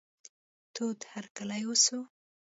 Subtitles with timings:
[0.73, 1.99] تود هرکلی وسو.